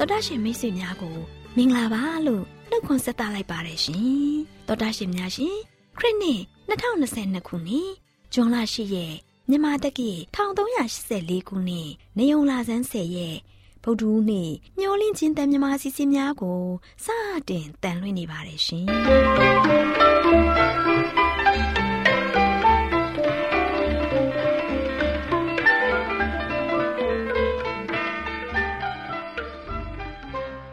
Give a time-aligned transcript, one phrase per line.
[0.00, 1.16] တော်တာရှင်မိတ်ဆွေများကို
[1.56, 4.34] မင်္ဂလာပါလို့နှုတ်ခွန်းဆက်သလိုက်ပါတယ်ရှင်
[4.66, 5.56] တော်တာရှင်များရှင်
[5.98, 6.40] ခရစ်နှစ်
[6.70, 7.90] 2022ခုနှစ်
[8.32, 9.14] ဇွန်လ10ရက်
[9.48, 10.10] မြန်မာတက္ကီ
[10.94, 13.36] 1384ခုနှစ်နေုံလာဆန်း10ရက်
[13.84, 16.62] ဗုဒ္ဓဦးနေ့မျောလင့်ခြင်းတန်မြမာစီစဉ်များကို
[17.04, 17.06] စ
[17.48, 19.89] တင်တန်လွှင့်နေပါတယ်ရှင်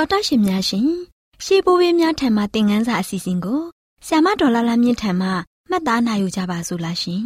[0.00, 1.09] တော်တရှင်များရှင်
[1.44, 3.60] ရှေးဘိုးဘေးများထံမှသင်ခန်းစာအစီအစဉ်ကို
[4.06, 5.28] ဆ iam ဒေါ်လာလာမြင့်ထံမှ
[5.70, 7.22] မှတ်သားနိုင်ယူကြပါစို့လားရှင်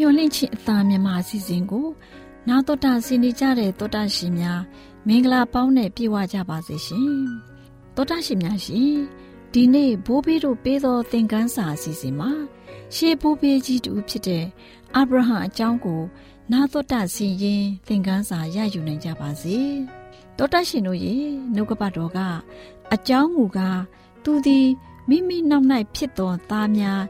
[0.00, 1.86] ညွန်လင့်ချင်းအသားမြန်မာအစီအစဉ်ကို
[2.48, 4.60] နာတော်တာဆင်နေကြတဲ့တောတာရှင်များ
[5.06, 7.10] မင်္ဂလာပေါင်းနဲ့ပြည့်ဝကြပါစေရှင်
[7.96, 8.96] တောတာရှင်များရှင်
[9.52, 12.30] ဒီနေ့ဘိုးဘေးတို့ပေးသောသင်ခန်းစာအစီအစဉ်မှာ
[12.94, 14.44] ရှေးဘိုးဘေးကြီးတူဖြစ်တဲ့
[14.94, 16.02] အာဗြဟံအကြောင်းကို
[16.52, 19.58] နာတော်တာစီရင်သင်ခန်းစာရယူနိုင်ကြပါစေ။
[20.36, 21.16] တောတရှင်တို့ရေ
[21.54, 22.18] နှုတ်ကပတ်တော်က
[22.94, 23.80] အကြောင်းမူကား
[24.24, 24.66] သူသည်
[25.08, 27.02] မိမိနောက်၌ဖြစ်သောသားများ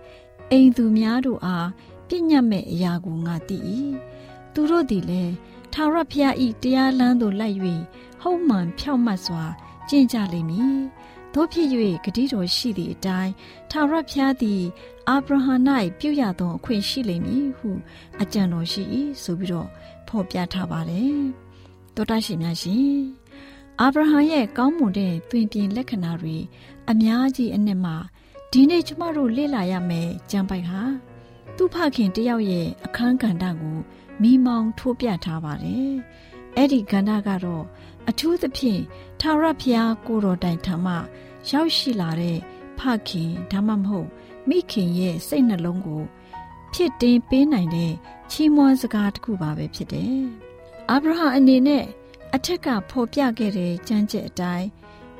[0.51, 1.69] အိမ်သူများတို့အား
[2.09, 3.57] ပြညတ်မဲ့အရာကိုငါသိ၏။
[4.55, 5.33] သူတို့သည်လည်း
[5.73, 7.57] ထာဝရဘုရား၏တရားလမ်းသို့လိုက်၍
[8.23, 9.45] ဟုတ်မှန်ဖြောက်မှတ်စွာ
[9.89, 10.79] ကျင့်ကြလိမ့်မည်။
[11.39, 11.69] တို့ဖြစ်၍
[12.05, 13.33] ဂတိတော်ရှိသည့်အတိုင်း
[13.71, 14.63] ထာဝရဘုရားသည်
[15.09, 15.55] အာဗြဟံ၌
[15.99, 17.71] ပြုရသောအခွင့်ရှိလိမ့်မည်ဟု
[18.22, 18.83] အကြံတော်ရှိ၏
[19.22, 19.69] ဆိုပြီးတော့
[20.09, 21.19] ဖော်ပြထားပါတယ်။
[21.95, 22.97] တောတရှိများရှင်
[23.81, 26.37] အာဗြဟံရဲ့ကောင်းမွန်တဲ့တွင်ပြင်လက္ခဏာတွေ
[26.91, 27.97] အများကြီးအနှစ်မှာ
[28.53, 30.83] ဒီနေ့ကျမတို့လေ့လာရမယ်ကြံပိုက်ဟာ
[31.57, 33.78] သူ့ဖခင်တယောက်ရဲ့အခန်းကဏ္ဍကို
[34.22, 35.93] မိမောင်းထိုးပြထားပါတယ်။
[36.57, 37.65] အဲ့ဒီကဏ္ဍကတော့
[38.09, 38.83] အထူးသဖြင့်
[39.21, 40.95] ထာဝရဘုရားကိုတော်တိုင်ထံမှ
[41.51, 42.39] ရောက်ရှိလာတဲ့
[42.78, 44.09] ဖခင်ဒါမှမဟုတ်
[44.48, 46.03] မိခင်ရဲ့စိတ်နှလုံးကို
[46.72, 47.93] ဖြစ်တင်ပေးနိုင်တဲ့
[48.31, 50.21] ချီးမွမ်းစကားတစ်ခုပါပဲဖြစ်တယ်။
[50.91, 51.84] အာဗြဟံအနေနဲ့
[52.34, 54.66] အထက်ကဖော်ပြခဲ့တဲ့ကြမ်းကြက်အတိုင်း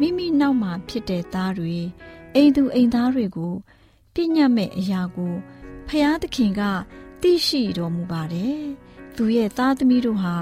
[0.01, 1.77] မိမိနောက်မှာဖြစ်တဲ့သားတွေ
[2.35, 3.55] အိမ်သူအိမ်သားတွေကို
[4.15, 5.35] ပြညတ်မဲ့အရာကို
[5.89, 6.63] ဖျားသခင်က
[7.23, 8.61] သိရှိတော်မူပါတယ်။
[9.17, 10.37] သူရဲ့သားသမီးတို့ဟာ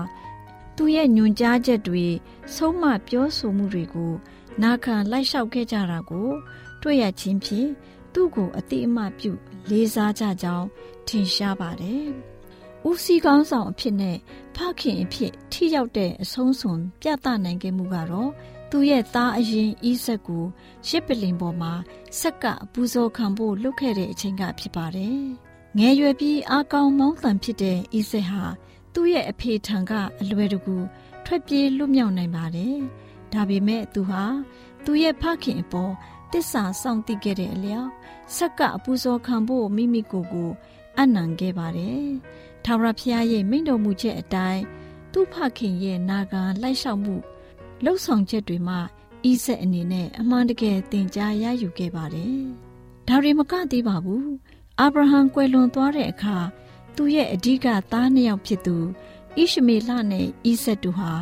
[0.76, 2.06] သူရဲ့ညွန်ကြားချက်တွေ
[2.54, 4.12] ဆုံးမပြောဆိုမှုတွေကို
[4.62, 6.28] နာခံလိုက်လျှောက်ခဲ့ကြတာကို
[6.82, 7.68] တွေ့ရခြင်းဖြင့်
[8.12, 9.32] သူ့ကိုအတိအမှပြု
[9.70, 10.66] လေးစားကြကြောင်း
[11.08, 12.06] ထင်ရှားပါတယ်။
[12.88, 14.16] ဦးစီးကောင်းဆောင်အဖြစ်နဲ့
[14.56, 18.30] ဖခင်အဖြစ်ထိရောက်တဲ့အဆုံးစွန်ပြသနိုင်ခဲ့မှုကတော့
[18.70, 20.44] သူသူ့ရဲ့သားအရင်ဤဆက်ကို
[20.88, 21.72] ရှစ်ပလင်ပေါ်မှာ
[22.20, 25.18] ဆက်ကပူဇော်ခံဖို့လုပ်ခဲ့တဲ့အချိန်ကဖြစ်ပါတယ်။
[25.78, 28.44] ငယ်ရွယ်ပြီးအားကောင်းမောင်းတန်ဖြစ်တဲ့ဤဆက်ဟာ
[28.94, 30.76] သူ့ရဲ့အဖေထံကအလွယ်တကူ
[31.24, 32.78] ထွက်ပြေးလွတ်မြောက်နိုင်ပါတယ်။
[33.34, 34.24] ဒါပေမဲ့သူဟာ
[34.84, 35.92] သူ့ရဲ့ဖခင်အပေါ်
[36.32, 37.90] တစ္ဆာစောင့်သိခဲ့တဲ့အလျောက်
[38.36, 40.50] ဆက်ကအပူဇော်ခံဖို့မိမိကိုယ်ကို
[40.98, 42.04] အနံခဲ့ပါတယ်။
[42.64, 44.62] ထာဝရဘုရားရဲ့မိန့်တော်မူချက်အတိုင်း
[45.12, 47.16] သူ့ဖခင်ရဲ့နာဂံလိုက်လျှောက်မှု
[47.84, 48.78] လှုပ်ဆောင်ချက်တွေမှာ
[49.30, 52.38] ဤဆက်အနေနဲ့အမှန်တကယ်သင်ကြားရယူခဲ့ပါတယ်။
[53.08, 54.26] ဒါရီမကသေးပါဘူး။
[54.80, 56.36] အာဗြဟံကွယ်လွန်သွားတဲ့အခါ
[56.96, 58.76] သူ့ရဲ့အဓိကသားနှစ်ယောက်ဖြစ်သူ
[59.36, 61.12] ဣရှမေလနဲ့ဣဆက်တို့ဟာ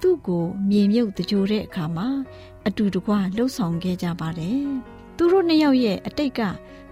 [0.00, 2.08] သူ့ကိုမြေမြုပ်တကြိုတဲ့အခါမှာ
[2.66, 4.62] အတူတကွလှုပ်ဆောင်ခဲ့ကြပါတယ်။
[5.16, 6.40] သူတို့နှစ်ယောက်ရဲ့အတိတ်က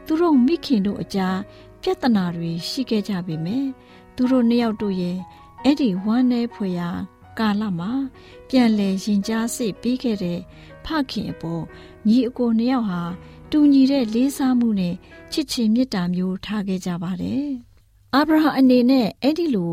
[0.07, 1.39] သူတို့မိခင်တို့အကြား
[1.83, 3.69] ပြဿနာတွေရှိခဲ့ကြပေမယ့်
[4.17, 5.19] သူတို့နှစ်ယောက်တို့ရဲ့
[5.65, 6.91] အဲ့ဒီဝမ်းနည်းဖွယ်ရာ
[7.39, 7.91] ကာလမှာ
[8.49, 10.41] ပြန်လည်ရင်ကြားစိတ်ပြီးခဲ့တဲ့
[10.85, 11.63] ဖခင်အပေါ်
[12.09, 13.03] ညီအကိုနှစ်ယောက်ဟာ
[13.51, 14.95] တူညီတဲ့လေးစားမှုနဲ့
[15.33, 17.47] ချစ်ချင်းမေတ္တာမျိုးထားခဲ့ကြပါတယ်။
[18.15, 19.73] အာဗြဟံအနေနဲ့အဲ့ဒီလို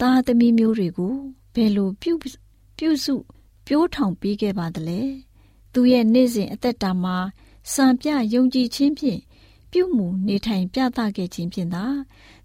[0.00, 1.14] သားသမီးမျိုးတွေကို
[1.54, 2.12] ဘယ်လိုပြု
[2.78, 3.14] ပြုစု
[3.66, 5.00] ပြိုးထောင်ပေးခဲ့ပါသလဲ။
[5.72, 7.16] သူရဲ့နေ့စဉ်အသက်တာမှာ
[7.72, 9.20] စံပြယုံကြည်ခြင်းဖြင့်
[9.72, 11.84] ပြုမှုနေထိုင်ပြသခဲ့ခြင်းဖြင့်သာ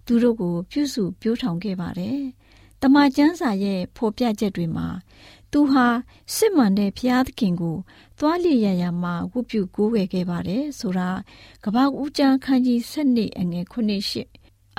[0.06, 2.20] သူတို့ကို ပြုစုပြိုးထောင်ခဲ့ပါတယ်။
[2.82, 4.88] တမန်ကျမ်းစာရဲ့ဖော်ပြချက်တွေမှာ
[5.52, 5.86] သူဟာ
[6.34, 7.76] စစ်မှန်တဲ့ဘုရားသခင်ကို
[8.18, 11.10] သွားလျရရမှာဝတ်ပြုကိုးဝယ်ခဲ့ပါတယ်ဆိုတာ
[11.64, 13.74] ကပ္ပဦးကျမ်းခန်းကြီး7အငယ်9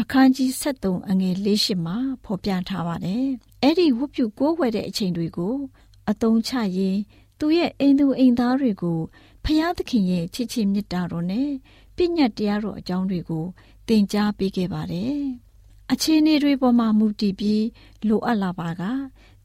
[0.01, 3.25] အခန်းကြီး73အငယ်48မှာဖော်ပြထားပါတယ်။
[3.67, 5.55] အဲ့ဒီဝတ်ပြုကိုးဝယ်တဲ့အချိန်တွေကို
[6.09, 6.97] အတုံးချရင်
[7.39, 8.99] သူရဲ့အိမ်သူအိမ်သားတွေကို
[9.43, 11.49] ဖျားသခင်ရဲ့ချစ်ချင်းမေတ္တာတော်နဲ့
[11.95, 13.45] ပြည့်ညတ်တရားတော်အကြောင်းတွေကို
[13.87, 15.19] သင်ကြားပေးခဲ့ပါတယ်။
[15.91, 17.65] အခြေအနေတွေပေါ်မှာမူတည်ပြီး
[18.07, 18.83] လိုအပ်လာပါက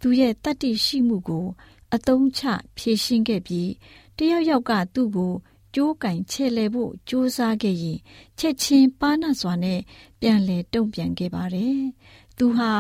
[0.01, 1.47] သူရဲ့တတ္တိရှိမှုကို
[1.95, 2.43] အသုံးချ
[2.77, 3.71] ဖြည့်ရှင်းခဲ့ပြီး
[4.17, 5.33] တယောက်ယောက်ကသူ့ကို
[5.75, 7.99] ကြိုးကင်ချဲလဲဖို့ကြိုးစားခဲ့ရင်
[8.39, 9.81] ချက်ချင်းပါနာစွာနဲ့
[10.21, 11.79] ပြန်လဲတုံ့ပြန်ခဲ့ပါတယ်။
[12.39, 12.73] သူဟာ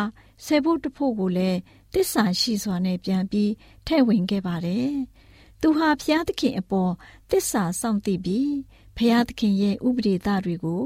[0.44, 1.58] ဆယ်ဖို့တဖို့ကိုလည်း
[1.94, 3.52] တစ္ဆာရှိစွာနဲ့ပြန်ပြီး
[3.86, 4.90] ထဲ့ဝင်ခဲ့ပါတယ်။
[5.60, 6.92] သူဟာဘုရားသခင်အပေါ်
[7.30, 8.52] တစ္ဆာစောင့်သိပြီး
[8.96, 10.82] ဘုရားသခင်ရဲ့ဥပဒေသားတွေကို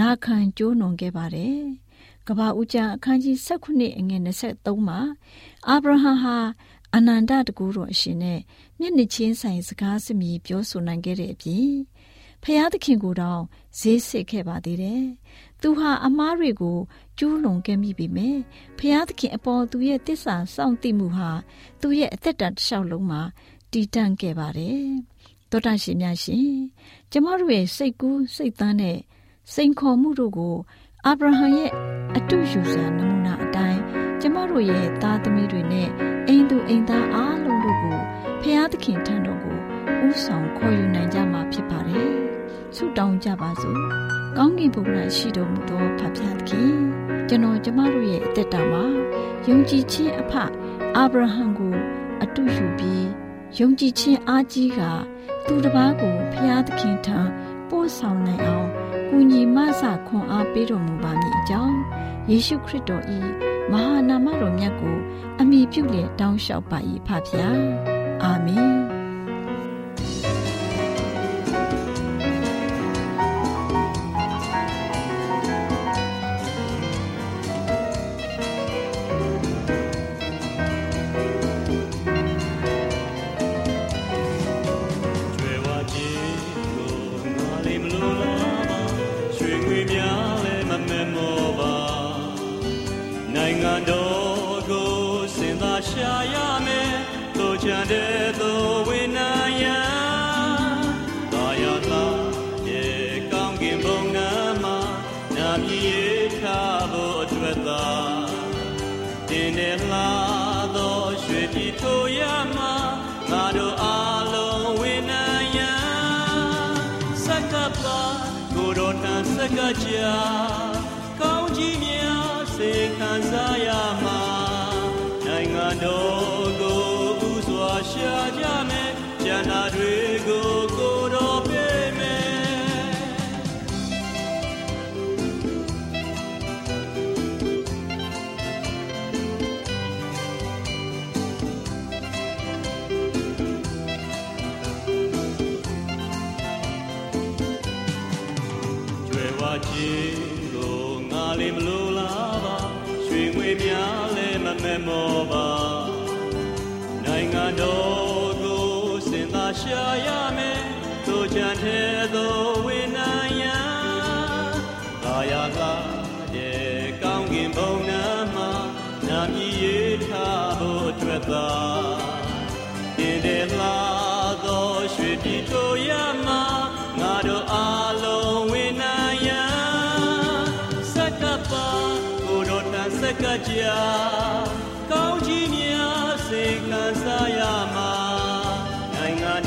[0.00, 1.58] နာခံကြိုးနွန်ခဲ့ပါတယ်။
[2.28, 5.00] ကဘာဦးကျမ်းအခန်းကြီး16အငယ်23မှာ
[5.68, 6.36] အာဗြဟံဟာ
[6.94, 8.40] အနန္တတကူတော်အရှင်နဲ့
[8.80, 11.72] မျက်နှချင်းဆိုင်စကားစမြည်ပြောဆိုနိုင်ခဲ့တဲ့အပြင်
[12.42, 13.42] ဖျားသခင်ကိုတောင်
[13.78, 15.04] ဈေးစစ်ခဲ့ပါသေးတယ်။
[15.62, 16.78] သူဟာအမားတွေကို
[17.18, 18.38] ကျူးလွန်ခဲ့မိပေမဲ့
[18.78, 21.30] ဖျားသခင်အပေါ်သူရဲ့တစ္ဆာစောင့်သိမှုဟာ
[21.80, 23.20] သူရဲ့အသက်တာတစ်လျှောက်လုံးမှာ
[23.72, 24.82] တည်တံ့ခဲ့ပါတယ်။
[25.50, 26.50] သောတာရှင်များရှင်
[27.12, 28.98] ကျမတို့ရဲ့စိတ်ကူးစိတ်သန်းတဲ့
[29.54, 30.56] စိန်ခေါ်မှုတို့ကို
[31.06, 31.70] အာဗြဟံရဲ့
[32.16, 33.80] အတုယူစရာနမူနာအတိုင်း
[34.20, 35.88] ကျမတို့ရဲ့သားသမီးတွေနဲ့
[36.28, 37.98] အိမ်သူအိမ်သားအားလုံးတို့ကို
[38.42, 39.56] ဖျားသခင်ထံတော်ကို
[40.06, 41.27] ဥဆောင်ခေါ်ယူနိုင်ကြမှာဖြစ်ပါတယ်။
[42.78, 43.78] ဆုတောင်းကြပါစို့။
[44.36, 46.72] ကောင်းကင်ဘုရားရှိတော်မူသောဖဖျားသခင်
[47.28, 48.84] ကျွန်တော်ကျမတို့ရဲ့အသက်တာမှာ
[49.48, 50.32] ယုံကြည်ခြင်းအဖ
[50.96, 51.74] အာဗြဟံကို
[52.22, 53.06] အတုယူပြီး
[53.58, 54.80] ယုံကြည်ခြင်းအားကြီးက
[55.46, 57.18] သူတစ်ပါးကိုဖျားသခင်ထံ
[57.68, 58.68] ပို့ဆောင်နိုင်အောင်
[59.08, 61.78] ကူညီမဆခွန်အားပေးတော်မူပါမည်အကြောင်း
[62.30, 63.04] ယေရှုခရစ်တော်၏
[63.72, 64.96] မဟာနာမတော်မြတ်ကို
[65.40, 67.60] အမိပြုလျက်တောင်းလျှောက်ပါ၏ဖဖျား
[68.22, 68.97] အာမင်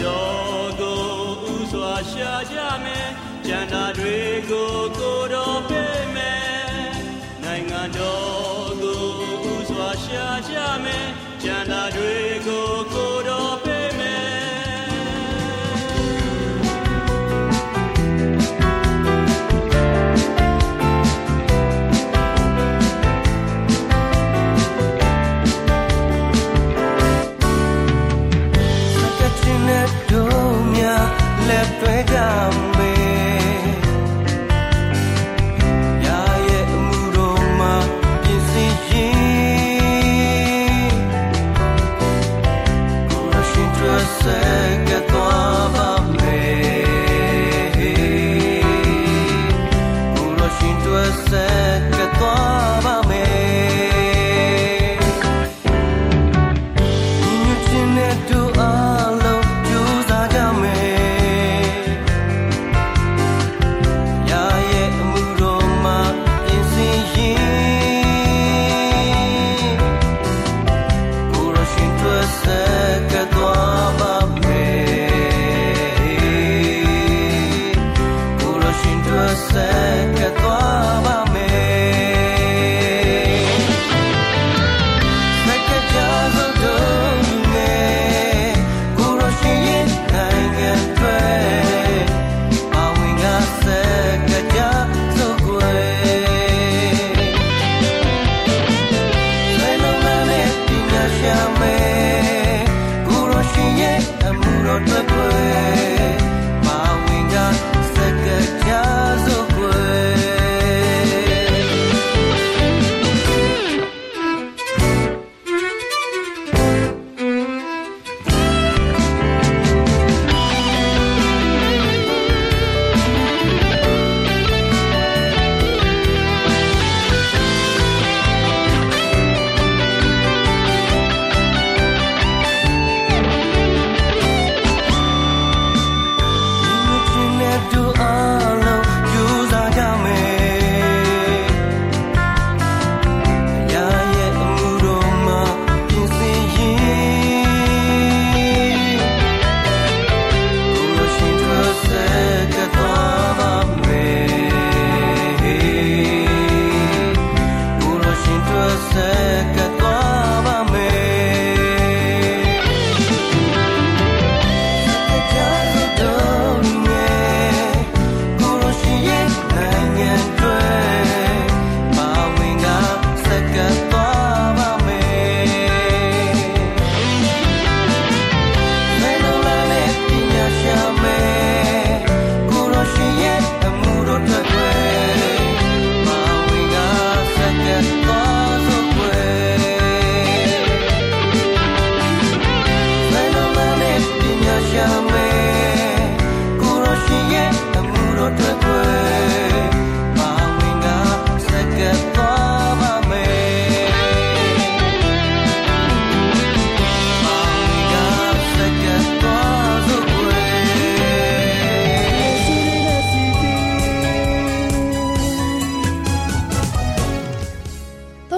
[0.04, 1.02] တော်ကို
[1.54, 3.10] ဥစွာရှာကြမယ်
[3.46, 4.18] ကျန်တာတွေ
[4.50, 6.01] ကိုကိုတော်ပေး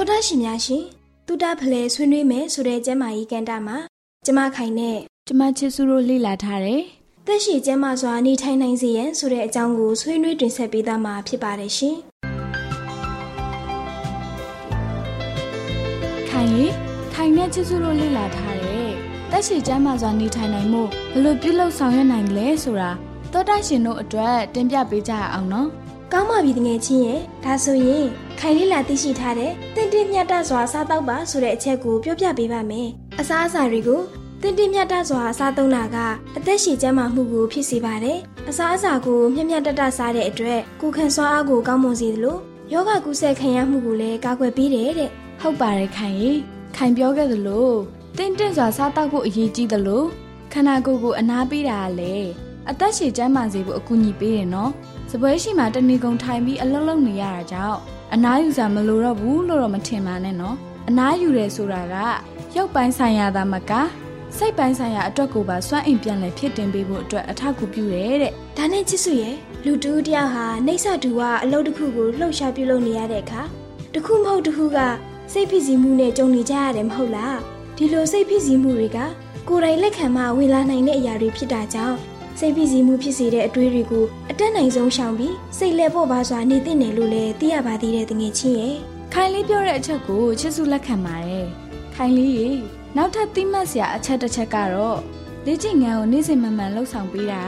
[0.03, 0.83] သောတာရှင်များရှင်
[1.27, 3.77] တုဒ္ဒဖလဲဆွေးနွေးမယ်ဆိုတဲ့ကျမ်းမာရေးကန်တာမှာ
[4.25, 6.81] ကျမခိုင်နဲ့ကျမချစ်စုတို့လေ့လာထားတယ်
[7.27, 11.97] သက်ရှိကျမ်းမာစွာနေထိုင်နိုင်စေရန်ဆိုတဲ့အကြောင်းကိုဆွေးနွေးတင်ဆက်ပေးသားမှာဖြစ်ပါတယ်ရှင်
[16.29, 16.65] ခိုင်ရေ
[17.13, 18.89] ခိုင်နဲ့ချစ်စုတို့လေ့လာထားတယ်
[19.31, 20.83] တက်ရှိကျမ်းမာစွာနေထိုင်နိုင်မှု
[21.13, 22.91] ဘယ်လိုပြုလုပ်ဆောင်ရွက်နိုင်လဲဆိုတာ
[23.31, 25.69] သောတာရှင်တို့အတွက်တင်ပြပေးကြရအောင်နော်
[26.11, 28.05] ကောင်းပါပြီတငယ်ချင်းရဲ့ဒါဆိုရင်
[28.39, 34.01] ခိုင်လေးလာသိရှိထားတဲ့တင့်တင့်မြတ်တစွာစားတော့ပါဆိုတဲ့အချက်ကိုပြောပြပေးပါမယ်အစားအစာတွေကို
[34.41, 35.97] တင့်တင့်မြတ်တစွာစားသုံးတာက
[36.37, 38.19] အသက်ရှည်ကျန်းမာမှုကိုဖြစ်စေပါတယ်
[38.49, 42.37] အစားအစာကိုမျက်မျက်တတစားတဲ့အတွက်ကိုယ်ခံစွမ်းအားကိုကောင်းမွန်စေသလို
[42.73, 45.09] ယောဂကုသခံရမှုကိုလည်းကာကွယ်ပေးတယ်တဲ့
[45.41, 46.31] ဟုတ်ပါတယ်ခိုင်ရေ
[46.75, 47.69] ခိုင်ပြောခဲ့သလို
[48.17, 50.03] တင့်တင့်စွာစားတောက်ဖို့အရေးကြီးသလို
[50.53, 52.29] ခန္ဓာကိုယ်ကိုအနားပေးတာကလည်း
[52.69, 54.71] အသက်ရှည်ကျန်းမာစေဖို့အကူအညီပေးတယ်နော်။
[55.11, 57.79] စပွဲရှိမှတဏီကုံထိုင်ပြီးအလုံးလုံးနေရတာကြောင့်
[58.13, 60.55] အနားယူစားမလိုတော့ဘူးလို့တော့မထင်ပါနဲ့နော်။
[60.89, 61.95] အနားယူတယ်ဆိုတာက
[62.55, 63.71] ရုပ်ပိုင်းဆိုင်ရာသာမက
[64.37, 73.41] စိတ်ပိုင်းဆိုင်ရာအတွက်ကိုပါစွန့်အိမ်ပြန်လည်ဖြစ်တင်ပေးဖို့အတွက်အထောက်အကူပြုတယ်တဲ့ဒါနဲ့ချစ်စုရဲ့လူတူတယောက်ဟာနှိမ့်ဆတူကအလုပ်တစ်ခုကိုလှုပ်ရှားပြုလုပ်နေရတဲ့အခါ
[73.93, 74.79] တစ်ခုမဟုတ်တစ်ခုက
[75.31, 77.37] စိတ်ဖြစ်စီမှုနဲ့ကြုံနေကြရတယ်မဟုတ်လား
[77.77, 78.99] ဒီလိုစိတ်ဖြစ်စီမှုတွေက
[79.47, 81.97] ကိုယ်တိုင်လက်ခံမှဝင်လာနိုင်တဲ့အရာတွေဖြစ်တာကြောင့်
[82.39, 88.75] စိတ်ဖြစ်စီမှုဖြစ်စေတဲ့အတွေးတွေကိုအတက်နိုင်ဆုံးရှောင်ပြီးစိတ်လဲပေါ့ပါစွာနေသင့်တယ်လို့လည်းသိရပါသေးတဲ့တငယ်ချင်းရဲ့
[89.13, 91.47] ခိုင်လေးပြောတဲ့အချက်ကိုချစ်စုလက်ခံပါတယ်။
[91.95, 92.49] ခိုင်လေးရေ
[92.97, 94.99] နောက်ထပ်သိမှတ်စရာအချက်တစ်ချက်ကတော့
[95.45, 97.43] လေ့ကျင့်ငန်းကိုနေ့စဉ်မှန်မှန်လှုပ်ဆောင်ပေးတာ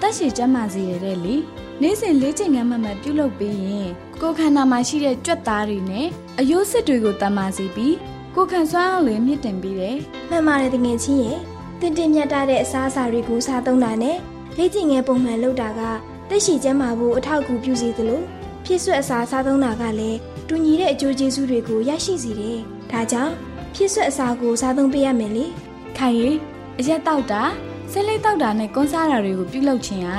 [0.00, 1.36] တက်ရှိကျန်းမာစေရတဲ့လေ
[1.82, 3.88] နေ့စဉ်လေ့ကျင့်ငန်းမှန်မှန်ပြုလုပ်ပေးရင်
[4.20, 6.06] ကိုယ်ခန္ဓာမှာရှိတဲ့ကြွက်သားတွေနဲ့
[6.38, 7.96] အယိုးစစ်တွေကိုတန်မာစေပြီး
[8.34, 9.96] ကိုယ်ခံစွမ်းအောင်လည်းမြင့်တင်ပေးတယ်
[10.30, 11.38] မှန်ပါတယ်တငယ်ချင်းရဲ့
[11.80, 14.16] တင်တင်မြတ်တာတဲ့အစားအစာတွေကိုစားသုံးတာနဲ့
[14.58, 15.80] လေ့ကျင့်ငယ်ပုံမှန်လုပ်တာက
[16.28, 18.22] တက်ရှိကျန်းမာဖို့အထောက်အကူပြုစေသလို
[18.64, 20.18] ဖြစ်ဆွက်အစာစားသုံးတာကလည်း
[20.48, 22.58] တူညီတဲ့အကျိုးကျေးဇူးတွေကိုရရှိစေတယ်။
[22.90, 23.34] ဒါကြောင့်
[23.74, 25.46] ဖြစ်ဆွက်အစာကိုစားသုံးပေးရမယ်လေ။
[25.96, 26.30] ခိုင်ရေ
[26.78, 27.42] အရက်တောက်တာ
[27.92, 30.10] ဆက်လေးတောက်တာနဲ့ကွန်းစားတာတွေကိုပြုလုပ်ခြင်းက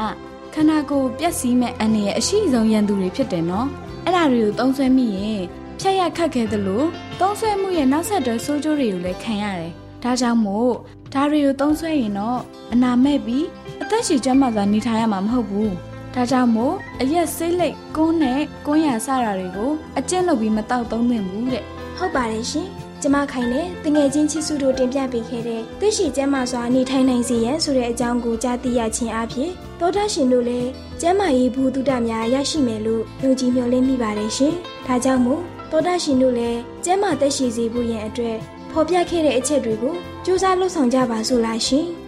[0.54, 3.68] ခန္ဓာကိုယ်ပျက်စီးမဲ့အနေရဲ့အရှိဆုံးရန်သူတွေဖြစ်တယ်နော်။
[4.06, 5.42] အဲ့ဒါတွေကိုသုံးဆွဲမိရင်
[5.80, 6.84] ဖြတ်ရခတ်ခဲသလို
[7.20, 9.72] သုံးဆွဲမှုရဲ့နောက်ဆက်တွဲဆိုးကျိုးတွေကိုလည်းခံရတယ်။
[10.04, 10.74] ဒါကြောင့်မို့
[11.14, 12.40] ဒါတွေကိုသုံးဆွဲရင်တော့
[12.74, 13.46] အနာမဲ့ပြီး
[13.82, 15.70] အသက်ရှည်ကျန်းမာစွာနေထိုင်ရမှာမဟုတ်ဘူး။
[16.14, 21.64] ဒါကြောင့်မို့အရက်ဆေးလိပ်ကုန်းနဲ့ကွန်းရစတာတွေကိုအကျင့်လုပ်ပြီးမတောက်သုံးသင့်ဘူးတဲ့။
[21.98, 22.68] ဟုတ်ပါတယ်ရှင်။
[23.02, 30.70] ကျမခိုင်နဲ့တငယ်ချင်းချစ်စုတို့တင်ပြပေးခဲ့တဲ့တက်ရှိကျန်းမာစွာနေထိုင်နိုင်စေရန်ဆိုတဲ့အကြောင်းကိုကြားသိရခြင်းအပြင်သောတာရှင်တို့လည်း
[31.02, 34.54] ကျန်းမာရေးဘူတုဒ္ဒများရရှိမယ်လို့ယုံကြည်မျှော်လင့်မိပါတယ်ရှင်။
[34.88, 38.38] ဒါကြောင့်မို့သောတာရှင်တို့လည်းကျန်းမာသက်ရှိစေဖို့ရန်အတွက်
[38.72, 41.86] ဖော်ပြခဲ့တဲ့အချက်တွေကိုစူးစမ်းလှုပ်ဆောင်ကြပါစို့လားရှင်။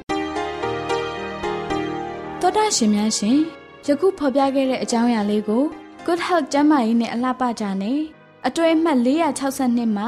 [2.41, 3.37] သောတာရှင်များရှင်
[3.85, 5.63] ယခုဖော်ပြခဲ့တဲ့အကြောင်းအရာလေးကို
[6.05, 7.99] Good Health ကျန်းမာရေးနဲ့အလှပကြနဲ့
[8.47, 8.99] အတွဲအမှတ်
[9.47, 10.07] 462မှာ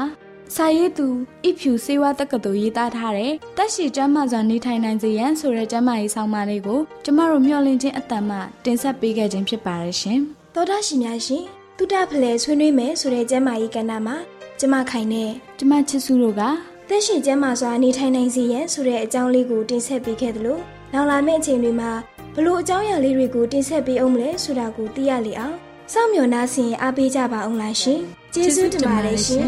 [0.54, 1.06] စာရေးသူ
[1.44, 10.20] ဣဖြူစေဝါတက္ကသိုလ်ရေးသားထားတဲ့တက်ရှိကျန်းမာစွာနေထိုင်နိုင်စေရန်ဆိုတဲ့ကျန်းမာရေးဆောင်မလေးကိုကျမတို့မျှဝင့်ခြင်းအတန်မှတင်ဆက်ပေးခဲ့ခြင်းဖြစ်ပါတယ်ရှင်
[10.54, 11.44] သောတာရှင်များရှင်
[11.78, 14.16] တုဒ္ဒဖလဲဆွေးနွေးမယ်ဆိုတဲ့ကျမ်းမာရေးကဏ္ဍမှာ
[14.60, 16.42] ကျမခိုင်နဲ့။ကျမချစ်စုတို့က
[16.88, 20.58] သက်ရှိကျမ်းမာစွာနေထိုင်နိုင်စေရန်ဆိုတဲ့အကြောင်းလေးကိုတင်ဆက်ပေးခဲ့သလို
[20.92, 21.90] နောက်လာမယ့်အချိန်တွေမှာ
[22.34, 25.56] ဘလို့အကြောင်းအရာလေးတွေကိုတင်ဆက်ပေးအောင်မလဲဆိုတာကိုသိရလေအောင်
[25.92, 28.00] စောင့်မျှော်နှားဆင်အားပေးကြပါအောင်လားရှင်
[28.34, 29.46] ကျေးဇူးတင်ပါတယ်ရှင်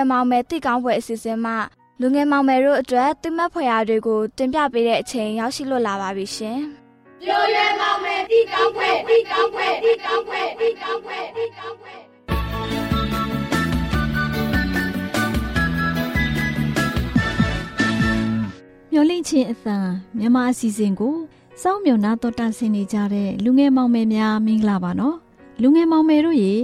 [0.00, 1.56] ယ်မောင်မယ်တိကောင်းပွဲအစီအစဉ်မှာ
[2.00, 6.60] လူငယ်မောင်မယ်တို့အတွက်သင်မဖွယ်ရာတွေကိုတင်ပြပေးတဲ့အချိန်ရောက်ရှိလို့လာပါပြီရှင်။
[7.22, 11.94] ပြိုရွယ်မောင်မယ်တိကောင်းပွဲတိကောင်းပွဲတိကောင်းပွဲတိကောင်းပွဲတိကောင်းပွဲ
[18.92, 19.76] မျော်လင့်ခြင်းအသံ
[20.18, 21.16] မြန်မာအစီအစဉ်ကို
[21.62, 25.16] စောင့်မျှော်နာတော်တာဆင်နေကြတဲ့လူငယ်မောင်မယ်များမင်္ဂလာပါနော်
[25.62, 26.54] လူငယ်မောင်မယ်တို့ရေ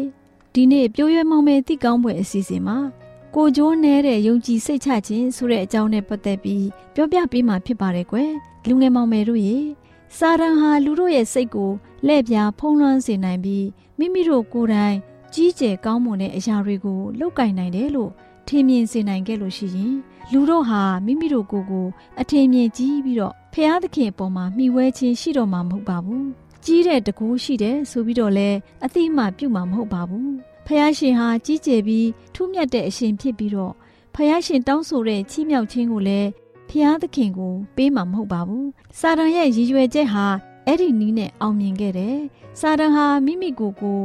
[0.55, 2.77] ဒီနေ့ပြိုးရွယ်မောင်မယ်တိကောင်းပွဲအစီအစဉ်မှာ
[3.39, 8.33] ကိုကျိုးနဲတဲ့ယုံကြည်စိတ်ချခြင်းဆိုတဲ့အကြောင်းနဲ့ပတ်သက်ပြီးပြောပြပေးမှာဖြစ်ပါတယ်ကွယ်
[8.69, 9.57] လူငယ်မောင်မယ်တို့ရေ
[10.17, 11.71] စာရန်ဟာလူတို့ရဲ့စိတ်ကို
[12.07, 13.67] လက်ပြဖုံးလွှမ်းစေနိုင်ပြီး
[13.99, 14.97] မိမိတို့ကိုယ်တိုင်
[15.35, 18.11] ကြီးကျယ်ကောင်းမွန်တဲ့အရာတွေကိုလောက်ကင်နိုင်တယ်လို့
[18.49, 19.95] ထင်မြင်စေနိုင်ခဲ့လို့ရှိရင်
[20.33, 21.87] လူတို့ဟာမိမိတို့ကိုယ်ကို
[22.21, 26.27] အထင်မြင်ကြီးပြီးတော့ဖျားသခင်အပေါ်မှာမှီဝဲခြင်းရှိတော့မှာမဟုတ်ပါဘူး
[26.65, 28.49] ကြီးတဲ့တကူရှိတယ်ဆိုပြီးတော့လဲ
[28.85, 33.75] အတိအမှပြုမှာမဟုတ်ပါဘူး ဖျားရှင်ဟာကြီးကျယ်ပြီးထူးမြတ်တဲ့အရှင်ဖြစ်ပြီးတော့
[34.15, 36.29] ဖျားရှင်တောင်းဆိုတဲ့ချီးမြှောက်ခြင်းကိုလည်း
[36.69, 40.27] ဖျားသခင်ကိုပေးမှာမဟုတ်ပါဘူးစာတန်ရဲ့ရည်ရွယ်ချက်ဟာ
[40.67, 42.19] အဲ့ဒီနီးနဲ့အောင်မြင်ခဲ့တယ်
[42.61, 44.01] စာတန်ဟာမိမိကိုယ်ကို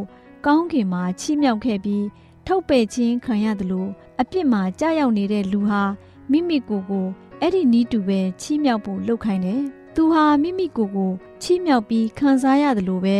[0.45, 2.05] ကောင်းကင်မှာချီးမြှောက်ခဲ့ပြီး
[2.47, 3.89] ထုတ်ပယ်ခြင်းခံရတယ်လို့
[4.21, 5.81] အပြစ်မှာကြာရောက်နေတဲ့လူဟာ
[6.31, 7.07] မိမိကိုယ်ကို
[7.41, 9.61] အဲ့ဒီနီးတူပဲချီးမြှောက်ဖို့လုပ်ခိုင်းတယ်။
[9.95, 13.17] သူဟာမိမိကိုယ်ကိုချီးမြှောက်ပြီးခံစားရတယ်လို့ပဲ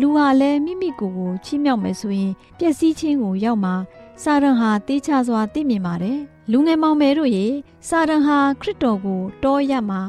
[0.00, 3.74] လူဟာလည်းမိမိကိုယ်ကိုချီးမြှောက်မယ်ဆိုရင်ပျက်စီးခြင်းကိုရောက်မှာ
[4.22, 6.18] စာရန်ဟာတေးချစွာသိမြင်ပါတယ်။
[6.50, 7.46] လူငယ်မောင်မယ်တို့ရေ
[7.88, 10.00] စာရန်ဟာခရစ်တော်ကိုတောရမှာ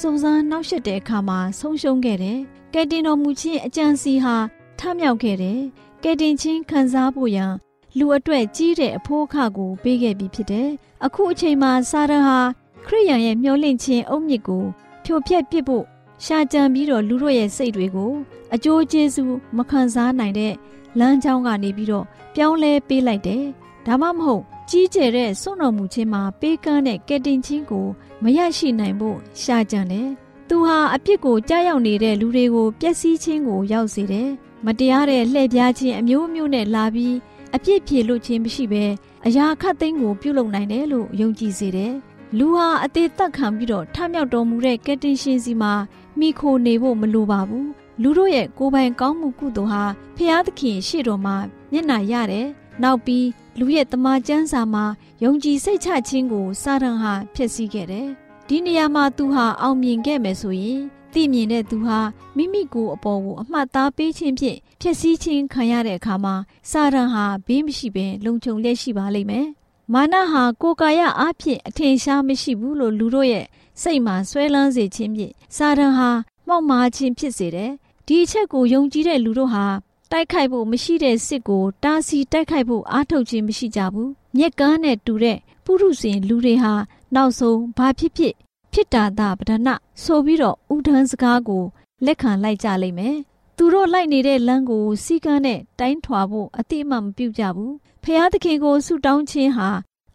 [0.00, 2.38] စုံစမ်းနှောက်ယှက်တဲ့အခါမှာဆုံးရှုံးခဲ့တယ်။
[2.74, 4.36] ကယ်တင်တော်မူခြင်းအကြံစီဟာ
[4.78, 5.60] ထမြောက်ခဲ့တယ်။
[6.02, 7.52] ကယ်တင်ခြင်းခံစားဖို့ရန်
[7.98, 10.68] လူအတွက်ကြီးတဲ့အဖိုးအခကိုပေးခဲ့ပြီးဖြစ်တယ်။
[11.04, 12.38] အခုအချိန်မှာစာရန်ဟာ
[12.86, 14.64] ခရိယန်ရဲ့မျောလင့်ခြင်းအုတ်မြစ်ကို
[15.04, 15.84] ဖြိုဖျက်ပစ်ဖို့
[16.24, 18.12] ရှာကြံပြီးတော့လူတို့ရဲ့စိတ်တွေကို
[18.54, 20.54] အကျိုးကျေးဇူးမခံစားနိုင်တဲ့
[20.98, 23.44] လမ်းကြောင်းကနေပြီးတော့ပြောင်းလဲပေးလိုက်တယ်။
[23.86, 27.86] ဒါမှမဟုတ်ကြီးကျယ်တဲ့စွန့်တော်မူခြင်းမှာပေးကမ်းတဲ့ကယ်တင်ခြင်းကို
[28.22, 30.08] မရရှိနိုင်ဖို့ရှာကြံတယ်။
[30.48, 34.28] သူဟာအပြစ်ကိုကြားရောက်နေတဲ့လူတွေကိုပျက်စီးခြင်းကိုရောက်စေတယ်။
[34.66, 37.14] မတရားတဲ့လှည့်ပြားခြင်းအမျိုးမျိုးနဲ့လာပြီး
[37.54, 38.84] အပြစ်ဖြေလို့ခြင်းမရှိဘဲ
[39.26, 41.94] အရာခတ်သိမ်းကိုပြုလုပ်နိုင်တယ်လို့ယုံကြည်စေတယ်။
[42.38, 45.72] လူဟာအသေးသက်ခံပြီးတော့ထမြောက်တော်မူတဲ့ကယ်တင်ရှင်စီမှာ
[46.18, 47.66] မိခိုနေဖို့မလိုပါဘူး။
[48.02, 49.84] လူတို့ရဲ့ကိုယ်ပိုင်ကောင်းမှုကုသိုလ်ဟာ
[50.16, 51.36] ဖျားသခင်ရှေ့တော်မှာ
[51.72, 52.46] မျက်နှာရတယ်။
[52.82, 53.26] နောက်ပြီး
[53.58, 54.84] လူရဲ့တမန်ကျမ်းစာမှာ
[55.22, 58.08] ယုံကြည်စိတ်ချခြင်းကိုစာရန်ဟာဖျက်ဆီးခဲ့တယ်။
[58.48, 60.80] ဒီနေရာမှာသူဟာအောင်မြင်ခဲ့မယ်ဆိုရင်
[61.12, 61.98] သိမြင်တဲ့သူဟာ
[62.36, 66.34] မိမိကိုယ်အပေါ်ကိုအမှတ်သားပေးခြင်းဖြင့်ဖျက်ဆီးခြင်းခံရတဲ့အခါမှာ
[66.70, 69.46] စာရန်ဟာဘေးမရှိဘဲလုံခြုံလျက်ရှိပါလိမ့်မယ်။
[69.92, 73.46] မာနဟာကိုယ်ကာယအားဖြင့်အထင်ရှားမရှိဘူးလို့လူတို့ရဲ့
[73.80, 76.10] စိတ်မှာဆွဲလန်းစေခြင်းဖြင့်စာရန်ဟာ
[76.46, 77.70] မှောက်မားခြင်းဖြစ်စေတယ်။
[78.06, 79.64] ဒီအချက်ကိုယုံကြည်တဲ့လူတို့ဟာ
[80.10, 86.72] တိုက်ခိုက်ဖို့မရှိတဲ့စစ်ကိုတားဆီးတိုက်ခိုက်ဖို့အားထုတ်ခြင်းမရှိကြဘူး။မြက်ကန်းနဲ့တူတဲ့ပုရုษင်လူတွေဟာ
[87.14, 88.34] နောက်ဆုံးဘာဖြစ်ဖြစ်
[88.72, 91.64] ဖြစ်တာသာပဒနာဆိုပြီးတော့ဥဒန်းစကားကို
[92.06, 93.16] လက်ခံလိုက်ကြလိမ့်မယ်။
[93.56, 97.72] သူတို့လိုက်နေတဲ့လမ်းကိုစီကန်းနဲ့တိုင်းထွာဖို့အတိအမှမပြုကြဘူး။
[98.04, 99.68] ဖျားသခင်ကိုဆုတောင်းခြင်းဟာ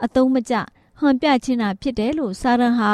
[0.04, 0.56] အတုံးမကျ
[1.00, 2.92] ဟန်ပြခြင်းသာဖြစ်တယ်လို့စာရန်ဟာ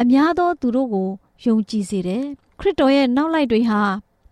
[0.00, 1.08] အများသောသူတို့ကို
[1.44, 2.24] ယုံကြည်စေတယ်။
[2.58, 3.80] ခရစ်တော်ရဲ့နောက်လိုက်တွေဟာ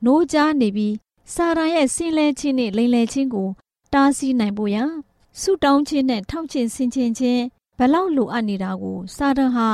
[0.04, 0.94] နိုးကြားနေပြီး
[1.34, 3.48] စာရန်ရဲ့ဆင်းလဲခြင်းနဲ့လိမ်လည်ခြင်းကို
[3.92, 4.90] တားဆီးနိုင်ဖို့ရန်
[5.40, 7.42] ဆုတောင်းခြင်းနဲ့ထောက်ခြင်းဆင်ခြင်ခြင်း
[7.78, 9.68] ဘလောက်လိုအပ်နေတာကိုစာရန်ဟာ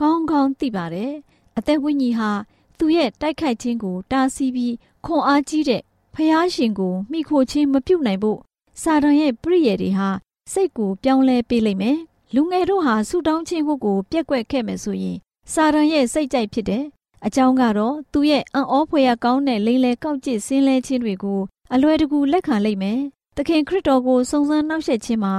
[0.00, 1.12] ကောင်းကောင်းသိပါတယ်။
[1.58, 2.30] အသက်ဝိညာဉ်ဟာ
[2.78, 5.82] သူ့ရဲ့တိုက်ခိုက်ခြင်းကို တားဆီးပြီးခွန်အားကြီးတဲ့
[6.14, 8.38] ဖျားရှင်ကိုမိခိုခြင်းမပြုတ်နိုင်ဖို့
[8.82, 10.08] စာတန်ရဲ့ပြည့်ရည်တွေဟာ
[10.52, 11.98] စိတ်ကိုပြောင်းလဲပေးလိမ့်မယ်။
[12.34, 15.18] လူငယ်တို့ဟာဆူတောင်းခြင်းကိုပြက်ကွက်ခဲ့မယ်ဆိုရင်
[15.52, 16.84] စာတန်ရဲ့စိတ်ကြိုက်ဖြစ်တယ်။
[17.26, 21.40] အကြောင်းကတော့သူရဲ့အံ့ဩဖွယ်ရကောင်းတဲ့လိမ့်လေကောက်ကျစ်ဆင်းလဲခြင်းတွေကို
[21.74, 23.00] အလွယ်တကူလက်ခံလိမ့်မယ်။
[23.36, 25.34] သခင်ခရစ်တော်ကိုစုံစမ်းနှောက်ယှက်ခြင်းမှာ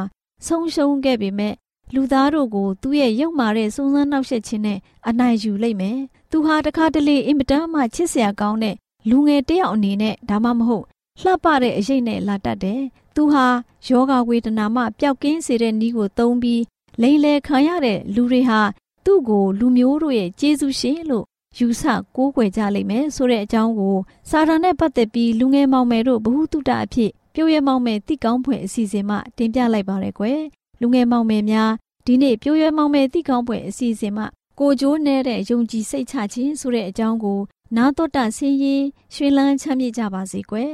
[0.46, 1.54] ဆုံးရှုံးခဲ့ပေမဲ့
[1.94, 5.98] လူသားတို့ကိုသူ့ရဲ့ရုပ်မာတဲ့စုံစမ်းနှောက်ယှက်ခြင်းနဲ့အနိုင်ယူလိုက်မယ်။
[6.32, 8.76] သူဟာတခါတလေအင်မတန်မှချစ်စရာကောင်းတဲ့
[9.10, 10.86] လူငယ်တယောက်အနေနဲ့ဒါမှမဟုတ်
[11.22, 12.82] လှပတဲ့အရေးနဲ့လာတတ်တယ်။
[13.16, 13.46] သူဟာ
[13.88, 16.64] ယောဂဝေဒနာမှပျောက်ကင်းစေတဲ့နည်းကိုသုံးပြီး
[17.02, 18.62] လိန်လေခံရတဲ့လူတွေဟာ
[19.10, 21.26] သူ့ကိုလူမျိုးတို့ရဲ့ကျေးဇူးရှင်လို့
[21.58, 21.84] ယူဆ
[22.16, 23.98] ကိုးကွယ်ကြလိမ့်မယ်ဆိုတဲ့အကြောင်းကို
[24.30, 30.42] စာရန်နဲ့ပတ်သက်ပြီးလူငယ်မောင်မယ်တို့ဘ ഹു တုတအဖြစ်ပြိုးရဲမောင်မယ်တိကောင်းဖွယ်အစီအစဉ်မှတင်ပြလိုက်ပါရယ်ကွယ်
[30.82, 31.72] လူငယ်မောင်မယ်များ
[32.06, 34.24] ဒီနေ့ပြိုးရဲမောင်မယ်တိကောင်းဖွယ်အစီအစဉ်မှ
[34.60, 37.40] ကိုကျိုးနေတဲ့ယုံကြည်စိတ်ချခြင်းဆိုတဲ့အကြောင်းကို
[37.78, 40.74] နာတော်တာဆင်းရင်ရွှေလန်းချမ်းမြေ့ကြပါစေကွယ်